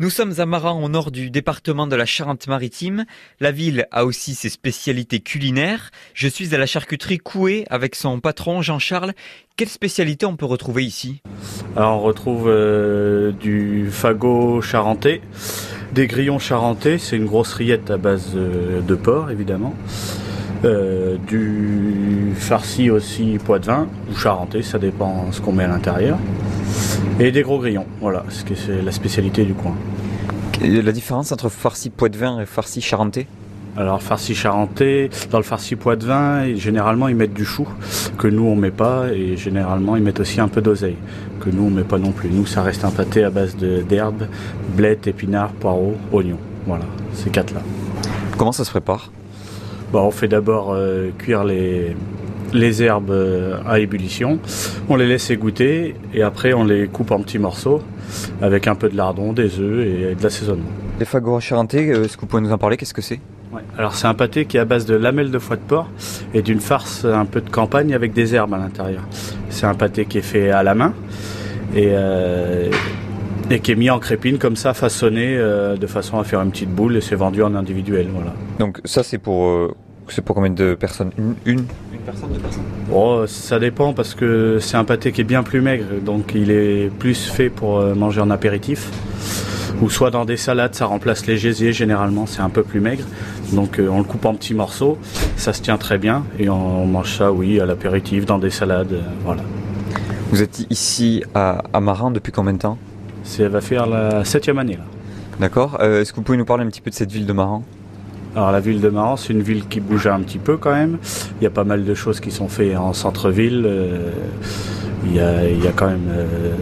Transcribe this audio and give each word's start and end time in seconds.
Nous 0.00 0.10
sommes 0.10 0.34
à 0.38 0.44
Maran, 0.44 0.82
au 0.82 0.88
nord 0.88 1.12
du 1.12 1.30
département 1.30 1.86
de 1.86 1.94
la 1.94 2.04
Charente-Maritime. 2.04 3.04
La 3.38 3.52
ville 3.52 3.86
a 3.92 4.04
aussi 4.04 4.34
ses 4.34 4.48
spécialités 4.48 5.20
culinaires. 5.20 5.92
Je 6.14 6.26
suis 6.26 6.52
à 6.52 6.58
la 6.58 6.66
charcuterie 6.66 7.18
Coué 7.18 7.64
avec 7.70 7.94
son 7.94 8.18
patron 8.18 8.60
Jean-Charles. 8.60 9.12
Quelle 9.56 9.68
spécialité 9.68 10.26
on 10.26 10.34
peut 10.34 10.46
retrouver 10.46 10.84
ici? 10.84 11.22
On 11.76 12.00
retrouve 12.00 12.48
euh, 12.48 13.30
du 13.30 13.86
fagot 13.88 14.60
charentais, 14.62 15.22
des 15.92 16.08
grillons 16.08 16.40
charentais, 16.40 16.98
c'est 16.98 17.16
une 17.16 17.26
grosse 17.26 17.54
rillette 17.54 17.88
à 17.92 17.96
base 17.96 18.34
de, 18.34 18.80
de 18.80 18.94
porc 18.96 19.30
évidemment. 19.30 19.76
Euh, 20.64 21.18
du 21.28 22.32
farci 22.34 22.90
aussi 22.90 23.38
poids 23.44 23.60
de 23.60 23.66
vin 23.66 23.86
ou 24.10 24.16
charentais, 24.16 24.62
ça 24.62 24.80
dépend 24.80 25.30
ce 25.30 25.40
qu'on 25.40 25.52
met 25.52 25.64
à 25.64 25.68
l'intérieur. 25.68 26.18
Et 27.20 27.30
des 27.30 27.42
gros 27.42 27.58
grillons, 27.58 27.86
voilà, 28.00 28.24
ce 28.28 28.44
que 28.44 28.54
c'est 28.54 28.82
la 28.82 28.92
spécialité 28.92 29.44
du 29.44 29.54
coin. 29.54 29.74
La 30.62 30.92
différence 30.92 31.30
entre 31.32 31.48
farci 31.48 31.90
poids 31.90 32.08
de 32.08 32.16
vin 32.16 32.40
et 32.40 32.46
farci 32.46 32.80
charentais? 32.80 33.26
Alors 33.76 34.02
farci 34.02 34.34
charentais, 34.34 35.10
dans 35.30 35.38
le 35.38 35.44
farci 35.44 35.74
poids 35.74 35.96
de 35.96 36.06
vin, 36.06 36.54
généralement 36.54 37.08
ils 37.08 37.16
mettent 37.16 37.34
du 37.34 37.44
chou 37.44 37.66
que 38.18 38.28
nous 38.28 38.44
on 38.44 38.54
met 38.54 38.70
pas 38.70 39.08
et 39.12 39.36
généralement 39.36 39.96
ils 39.96 40.02
mettent 40.02 40.20
aussi 40.20 40.40
un 40.40 40.46
peu 40.46 40.62
d'oseille 40.62 40.96
que 41.40 41.50
nous 41.50 41.64
on 41.64 41.70
met 41.70 41.82
pas 41.82 41.98
non 41.98 42.12
plus. 42.12 42.30
Nous 42.30 42.46
ça 42.46 42.62
reste 42.62 42.84
un 42.84 42.90
pâté 42.90 43.24
à 43.24 43.30
base 43.30 43.56
d'herbes, 43.56 44.28
blettes, 44.76 45.08
épinards, 45.08 45.52
poireaux, 45.52 45.96
oignons. 46.12 46.38
Voilà, 46.66 46.84
ces 47.14 47.30
quatre 47.30 47.52
là. 47.52 47.60
Comment 48.38 48.52
ça 48.52 48.64
se 48.64 48.70
prépare? 48.70 49.10
Bon, 49.92 50.02
on 50.02 50.10
fait 50.10 50.28
d'abord 50.28 50.72
euh, 50.72 51.10
cuire 51.18 51.42
les, 51.44 51.96
les 52.54 52.82
herbes 52.82 53.10
euh, 53.10 53.58
à 53.66 53.80
ébullition. 53.80 54.38
On 54.88 54.96
les 54.96 55.06
laisse 55.06 55.28
égoutter 55.30 55.94
et 56.14 56.22
après 56.22 56.54
on 56.54 56.64
les 56.64 56.86
coupe 56.86 57.10
en 57.10 57.20
petits 57.20 57.38
morceaux 57.38 57.82
avec 58.40 58.66
un 58.66 58.76
peu 58.76 58.88
de 58.88 58.96
lardon, 58.96 59.32
des 59.32 59.58
œufs 59.58 59.86
et 59.86 60.14
de 60.14 60.22
l'assaisonnement. 60.22 60.64
Les 60.98 61.04
fagots 61.04 61.40
charentais, 61.40 61.90
euh, 61.90 62.04
est-ce 62.04 62.16
que 62.16 62.22
vous 62.22 62.26
pouvez 62.28 62.42
nous 62.42 62.52
en 62.52 62.58
parler? 62.58 62.76
Qu'est-ce 62.76 62.94
que 62.94 63.02
c'est? 63.02 63.20
Alors 63.78 63.94
c'est 63.94 64.08
un 64.08 64.14
pâté 64.14 64.46
qui 64.46 64.56
est 64.56 64.60
à 64.60 64.64
base 64.64 64.84
de 64.84 64.96
lamelles 64.96 65.30
de 65.30 65.38
foie 65.38 65.56
de 65.56 65.62
porc 65.62 65.88
et 66.32 66.42
d'une 66.42 66.60
farce 66.60 67.04
un 67.04 67.24
peu 67.24 67.40
de 67.40 67.50
campagne 67.50 67.94
avec 67.94 68.12
des 68.12 68.34
herbes 68.34 68.54
à 68.54 68.58
l'intérieur. 68.58 69.02
C'est 69.48 69.66
un 69.66 69.74
pâté 69.74 70.06
qui 70.06 70.18
est 70.18 70.22
fait 70.22 70.50
à 70.50 70.64
la 70.64 70.74
main 70.74 70.92
et, 71.74 71.90
euh, 71.92 72.70
et 73.50 73.60
qui 73.60 73.70
est 73.70 73.76
mis 73.76 73.90
en 73.90 74.00
crépine 74.00 74.38
comme 74.38 74.56
ça, 74.56 74.74
façonné 74.74 75.36
euh, 75.36 75.76
de 75.76 75.86
façon 75.86 76.18
à 76.18 76.24
faire 76.24 76.40
une 76.42 76.50
petite 76.50 76.70
boule 76.70 76.96
et 76.96 77.00
c'est 77.00 77.14
vendu 77.14 77.44
en 77.44 77.54
individuel. 77.54 78.08
Voilà. 78.12 78.32
Donc 78.58 78.80
ça 78.84 79.04
c'est 79.04 79.18
pour 79.18 79.46
euh, 79.46 79.74
c'est 80.08 80.24
pour 80.24 80.34
combien 80.34 80.50
de 80.50 80.74
personnes? 80.74 81.12
Une 81.16 81.34
Une, 81.46 81.64
Deux 82.04 82.38
personnes 82.38 82.62
Bon, 82.88 83.26
ça 83.26 83.58
dépend 83.58 83.92
parce 83.92 84.14
que 84.14 84.58
c'est 84.60 84.76
un 84.76 84.84
pâté 84.84 85.12
qui 85.12 85.22
est 85.22 85.24
bien 85.24 85.42
plus 85.42 85.60
maigre, 85.60 85.86
donc 86.04 86.32
il 86.34 86.50
est 86.50 86.90
plus 86.98 87.28
fait 87.28 87.48
pour 87.48 87.78
euh, 87.78 87.94
manger 87.94 88.20
en 88.20 88.30
apéritif. 88.30 88.90
Ou 89.82 89.90
soit 89.90 90.10
dans 90.10 90.24
des 90.24 90.36
salades, 90.36 90.74
ça 90.74 90.86
remplace 90.86 91.26
les 91.26 91.36
gésiers 91.36 91.72
généralement, 91.72 92.26
c'est 92.26 92.42
un 92.42 92.48
peu 92.50 92.62
plus 92.62 92.80
maigre. 92.80 93.04
Donc 93.52 93.78
euh, 93.78 93.88
on 93.88 93.98
le 93.98 94.04
coupe 94.04 94.24
en 94.24 94.34
petits 94.34 94.54
morceaux, 94.54 94.98
ça 95.36 95.52
se 95.52 95.62
tient 95.62 95.78
très 95.78 95.98
bien 95.98 96.24
et 96.38 96.48
on 96.48 96.86
mange 96.86 97.16
ça, 97.16 97.32
oui, 97.32 97.60
à 97.60 97.66
l'apéritif, 97.66 98.26
dans 98.26 98.38
des 98.38 98.50
salades, 98.50 98.92
euh, 98.92 99.02
voilà. 99.24 99.42
Vous 100.30 100.42
êtes 100.42 100.66
ici 100.70 101.22
à, 101.34 101.62
à 101.72 101.80
Maran 101.80 102.10
depuis 102.10 102.32
combien 102.32 102.52
de 102.52 102.58
temps? 102.58 102.78
Ça 103.24 103.48
va 103.48 103.60
faire 103.60 103.86
la 103.86 104.24
septième 104.24 104.58
année 104.58 104.76
là. 104.76 104.84
D'accord. 105.40 105.78
Euh, 105.80 106.02
est-ce 106.02 106.12
que 106.12 106.16
vous 106.16 106.22
pouvez 106.22 106.38
nous 106.38 106.44
parler 106.44 106.64
un 106.64 106.68
petit 106.68 106.80
peu 106.80 106.90
de 106.90 106.94
cette 106.94 107.10
ville 107.10 107.26
de 107.26 107.32
Maran 107.32 107.64
Alors 108.36 108.50
la 108.50 108.60
ville 108.60 108.80
de 108.80 108.88
Maran, 108.88 109.16
c'est 109.16 109.32
une 109.32 109.42
ville 109.42 109.68
qui 109.68 109.78
bouge 109.78 110.08
un 110.08 110.20
petit 110.20 110.38
peu 110.38 110.56
quand 110.56 110.72
même. 110.72 110.98
Il 111.40 111.44
y 111.44 111.46
a 111.46 111.50
pas 111.50 111.64
mal 111.64 111.84
de 111.84 111.94
choses 111.94 112.18
qui 112.18 112.32
sont 112.32 112.48
faites 112.48 112.76
en 112.76 112.92
centre-ville. 112.92 113.62
euh, 113.64 114.10
il, 115.06 115.14
y 115.14 115.20
a, 115.20 115.48
il 115.48 115.62
y 115.62 115.68
a 115.68 115.72
quand 115.72 115.86
même 115.86 116.08
euh, 116.08 116.54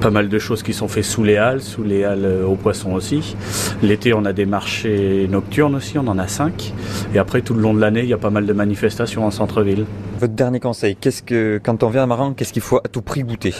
pas 0.00 0.10
mal 0.10 0.28
de 0.28 0.38
choses 0.38 0.62
qui 0.62 0.72
sont 0.72 0.86
faites 0.86 1.04
sous 1.04 1.24
les 1.24 1.36
halles, 1.36 1.62
sous 1.62 1.82
les 1.82 2.04
halles 2.04 2.24
euh, 2.24 2.46
aux 2.46 2.54
poissons 2.54 2.92
aussi. 2.92 3.34
L'été, 3.82 4.12
on 4.14 4.24
a 4.24 4.32
des 4.32 4.46
marchés 4.46 5.26
nocturnes 5.28 5.74
aussi, 5.74 5.98
on 5.98 6.06
en 6.06 6.18
a 6.18 6.28
cinq. 6.28 6.72
Et 7.14 7.18
après, 7.18 7.40
tout 7.40 7.54
le 7.54 7.60
long 7.60 7.74
de 7.74 7.80
l'année, 7.80 8.02
il 8.02 8.08
y 8.08 8.12
a 8.12 8.18
pas 8.18 8.30
mal 8.30 8.46
de 8.46 8.52
manifestations 8.52 9.26
en 9.26 9.30
centre-ville. 9.32 9.84
Votre 10.20 10.34
dernier 10.34 10.60
conseil, 10.60 10.94
qu'est-ce 10.94 11.22
que 11.22 11.60
quand 11.62 11.82
on 11.82 11.88
vient 11.88 12.04
à 12.04 12.06
Maran, 12.06 12.34
qu'est-ce 12.34 12.52
qu'il 12.52 12.62
faut 12.62 12.78
à 12.78 12.88
tout 12.88 13.02
prix 13.02 13.22
goûter? 13.22 13.54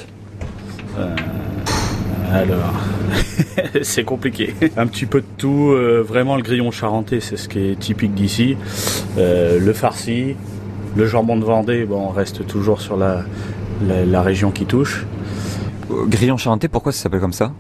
Alors, 2.33 2.73
c'est 3.83 4.05
compliqué. 4.05 4.55
Un 4.77 4.87
petit 4.87 5.07
peu 5.07 5.21
de 5.21 5.27
tout. 5.39 5.71
euh, 5.73 6.03
vraiment, 6.07 6.37
le 6.37 6.43
grillon 6.43 6.71
charentais, 6.71 7.21
c'est 7.21 7.37
ce 7.37 7.49
qui 7.49 7.59
est 7.71 7.79
typique 7.79 8.15
d'ici. 8.15 8.57
Euh, 9.19 9.59
le 9.61 9.73
farci, 9.73 10.35
le 10.97 11.07
jambon 11.07 11.37
de 11.37 11.45
Vendée, 11.45 11.85
bon, 11.85 12.09
on 12.09 12.11
reste 12.11 12.47
toujours 12.47 12.81
sur 12.81 12.97
la, 12.97 13.23
la, 13.87 14.05
la 14.05 14.23
région 14.23 14.51
qui 14.51 14.67
touche. 14.67 15.07
Euh, 15.91 16.05
Grillon 16.07 16.37
charentais, 16.37 16.69
pourquoi 16.69 16.93
ça 16.93 17.05
s'appelle 17.05 17.21
comme 17.21 17.33
ça? 17.33 17.53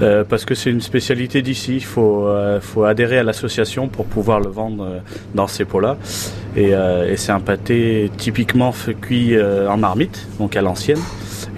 Euh, 0.00 0.22
parce 0.28 0.44
que 0.44 0.54
c'est 0.54 0.70
une 0.70 0.80
spécialité 0.80 1.42
d'ici. 1.42 1.76
Il 1.76 1.84
faut, 1.84 2.26
euh, 2.28 2.60
faut 2.60 2.84
adhérer 2.84 3.18
à 3.18 3.22
l'association 3.24 3.88
pour 3.88 4.04
pouvoir 4.06 4.38
le 4.40 4.48
vendre 4.48 4.84
euh, 4.84 4.98
dans 5.34 5.46
ces 5.48 5.64
pots-là. 5.64 5.96
Et, 6.56 6.70
euh, 6.72 7.10
et 7.12 7.16
c'est 7.16 7.32
un 7.32 7.40
pâté 7.40 8.10
typiquement 8.16 8.70
fait- 8.72 8.94
cuit 8.94 9.36
euh, 9.36 9.68
en 9.68 9.76
marmite, 9.76 10.26
donc 10.38 10.54
à 10.56 10.62
l'ancienne, 10.62 11.00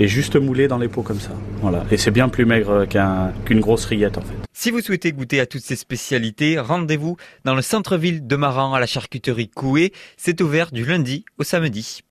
et 0.00 0.08
juste 0.08 0.34
moulé 0.36 0.66
dans 0.66 0.78
les 0.78 0.88
pots 0.88 1.02
comme 1.02 1.20
ça. 1.20 1.30
Voilà. 1.60 1.84
Et 1.92 1.96
c'est 1.96 2.10
bien 2.10 2.28
plus 2.28 2.46
maigre 2.46 2.86
qu'un- 2.86 3.32
qu'une 3.44 3.60
grosse 3.60 3.84
rillette 3.84 4.18
en 4.18 4.22
fait. 4.22 4.34
Si 4.52 4.70
vous 4.70 4.80
souhaitez 4.80 5.12
goûter 5.12 5.40
à 5.40 5.46
toutes 5.46 5.62
ces 5.62 5.76
spécialités, 5.76 6.58
rendez-vous 6.58 7.16
dans 7.44 7.54
le 7.54 7.62
centre-ville 7.62 8.26
de 8.26 8.36
Maran 8.36 8.74
à 8.74 8.80
la 8.80 8.86
charcuterie 8.86 9.48
Coué. 9.48 9.92
C'est 10.16 10.40
ouvert 10.40 10.72
du 10.72 10.84
lundi 10.84 11.24
au 11.38 11.44
samedi. 11.44 12.02